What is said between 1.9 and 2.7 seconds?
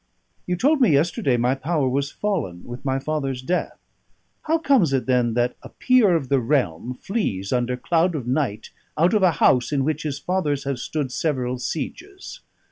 fallen